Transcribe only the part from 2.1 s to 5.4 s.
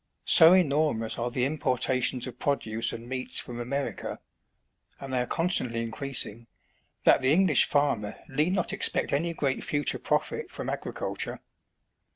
of produce and meats from America,— and they are